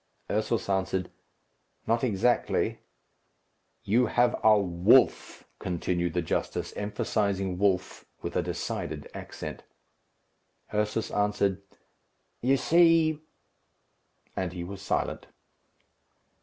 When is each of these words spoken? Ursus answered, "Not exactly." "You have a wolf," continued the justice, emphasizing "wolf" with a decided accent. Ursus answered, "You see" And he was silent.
Ursus 0.31 0.67
answered, 0.67 1.11
"Not 1.85 2.03
exactly." 2.03 2.79
"You 3.83 4.07
have 4.07 4.35
a 4.43 4.57
wolf," 4.59 5.45
continued 5.59 6.15
the 6.15 6.23
justice, 6.23 6.73
emphasizing 6.73 7.59
"wolf" 7.59 8.05
with 8.23 8.35
a 8.35 8.41
decided 8.41 9.07
accent. 9.13 9.61
Ursus 10.73 11.11
answered, 11.11 11.61
"You 12.41 12.57
see" 12.57 13.21
And 14.35 14.53
he 14.53 14.63
was 14.63 14.81
silent. 14.81 15.27